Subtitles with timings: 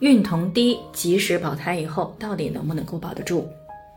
[0.00, 3.44] 孕酮低，及时保胎以后到底能不能够保得住？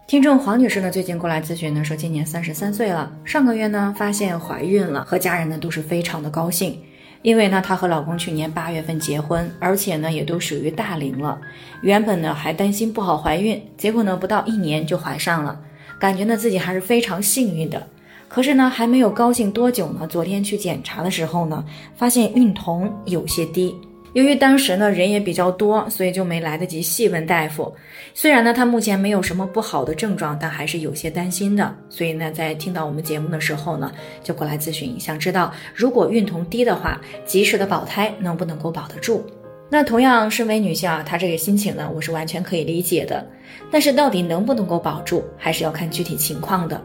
[0.05, 6.77] 听众黄女士呢，最近过来咨询呢，说今年三十三岁了，上个月呢发现怀孕了，和家人呢都是非常的高兴，
[7.21, 11.39] 因为呢她和老公去年八月份结婚，而且呢也都属于大龄了，
[11.81, 15.57] 原本呢还担心不好怀孕，结果呢不到一年就怀上了，
[15.97, 17.81] 感觉呢自己还是非常幸运的。
[18.27, 21.63] 可是呢还没有高兴多久呢，昨天去检查的时候呢，
[21.95, 23.73] 发现孕酮有些低。
[24.13, 27.73] 由于当时呢人也比较多，所以就没来得及细问大夫。
[28.13, 31.75] 虽然呢他目前没有什么不好的症状，但还是有些担心的。
[31.89, 33.91] 所以呢在听到我们节目的时候呢，
[34.23, 39.23] 就过来咨询，想知道如果孕酮低的话，及时的保胎能不能够保得住？
[39.69, 43.25] 那同样身为女性啊，她这个心情呢，我是完全可以理解的。
[43.71, 46.79] 但是到底能不能够保住，还是要看具体情况的。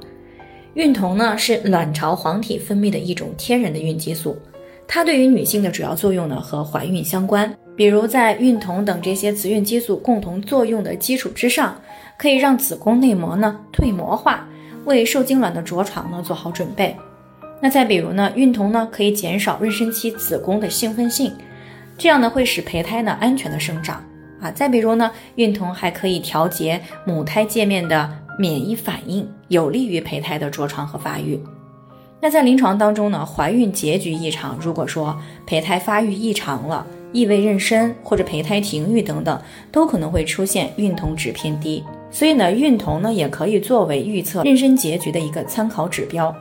[0.72, 4.38] 孕酮呢是卵巢黄体分泌的一种天然的孕激素。
[4.90, 11.78] 它对于女性的主要作用呢和怀孕相关，比如在孕酮等这些雌孕激素共同作用的基础之上，
[12.16, 14.48] 可以让子宫内膜呢退膜化，
[14.86, 16.96] 为受精卵的着床呢做好准备。
[17.60, 21.32] 那再比如呢，孕酮呢可以减少妊娠期子宫的兴奋性，
[21.98, 24.02] 这样呢会使胚胎呢安全的生长
[24.40, 24.50] 啊。
[24.50, 31.38] 再比如呢，孕酮还可以调节母胎界面的免疫反应，有利于胚胎的着床和发育。
[32.20, 35.16] 那在临床当中呢，怀孕结局异常，如果说
[35.46, 41.84] 胚胎发育异常了，异位妊娠或者胚胎停育等等，都可能会出现孕酮值偏低。
[42.10, 46.34] 所以呢，孕酮呢也可以作为预测妊娠结局的一个参考指标。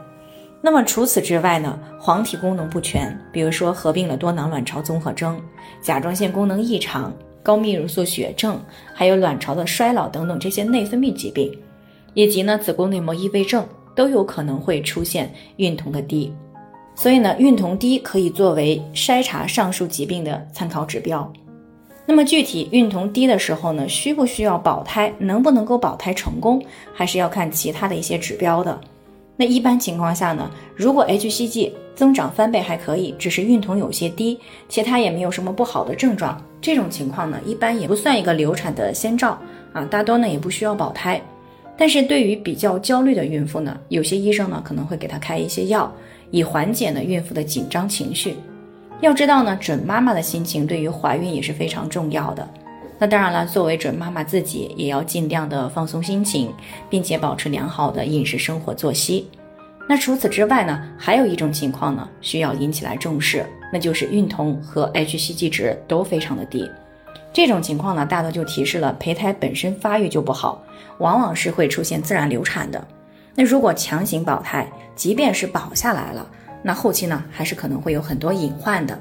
[0.61, 5.39] 那么除此之外呢，黄体功能不全，比如说合并了多囊卵巢综合征、
[5.80, 8.60] 甲状腺功能异常、高泌乳素血症，
[8.95, 11.55] 还有卵巢的衰老等等这些内分泌疾病，
[12.16, 13.64] 以及呢子宫内膜异位症。
[13.98, 16.32] 都有可能会出现孕酮的低，
[16.96, 21.30] 所以呢，孕酮低可以作为筛查上述疾病的参考指标。
[22.06, 26.64] 那么具体孕酮低的时候呢，需不需要保胎，能不能够保胎成功，
[26.94, 28.80] 还是要看其他的一些指标的。
[29.36, 39.38] 那一般情况下呢，如果 hCG 增长翻倍还可以，只是孕酮有些低，其他也没有什么不好的症状，这种情况呢，一般也不算一个流产的先兆
[39.74, 41.20] 啊，大多呢也不需要保胎。
[41.77, 45.92] 但是对于比较焦虑的孕妇呢，有些医生呢可能会给她开一些药，
[46.32, 48.36] 以缓解呢孕妇的紧张情绪。
[48.99, 52.48] 要知道呢，准妈妈的心情对于怀孕也是非常重要的。
[52.98, 56.52] 那当然了，作为准妈妈自己也要尽量的放松心情，
[56.89, 59.30] 并且保持良好的饮食、生活作息。
[59.87, 66.67] 那除此之外呢，还有一种情况呢需要引起来重视，那就是孕酮和 hCG 值都非常的低。
[67.37, 70.59] 这种情况呢，大多就提示了胚胎本身发育就不好，
[70.98, 72.83] 往往是会出现自然流产的。
[73.36, 76.27] 那如果强行保胎，即便是保下来了，
[76.64, 78.99] 那后期呢，还是可能会有很多隐患的。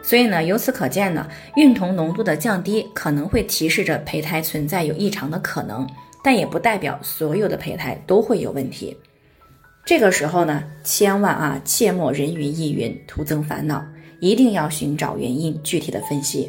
[0.00, 5.84] 所以呢，由此可见呢，孕酮浓度的降低可能会提示着胚胎存在有异常的可能，
[6.22, 8.96] 但也不代表所有的胚胎都会有问题。
[9.84, 13.84] 这个时候呢，千万啊，切莫人云亦云，徒增烦恼，
[14.20, 16.48] 一定要寻找原因，具体的分析。